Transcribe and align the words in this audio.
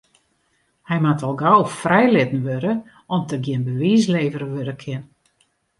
Hy 0.87 0.97
moat 1.03 1.21
al 1.27 1.35
gau 1.41 1.61
frijlitten 1.81 2.45
wurde 2.47 2.73
om't 3.13 3.29
der 3.31 3.41
gjin 3.45 3.65
bewiis 3.69 4.03
levere 4.15 4.47
wurde 4.53 4.75
kin. 4.83 5.03